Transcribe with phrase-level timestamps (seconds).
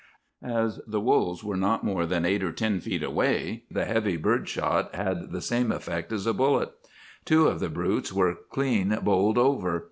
[0.41, 4.49] "As the wolves were not more than eight or ten feet away, the heavy bird
[4.49, 6.71] shot had the same effect as a bullet.
[7.23, 9.79] Two of the brutes were clean bowled over.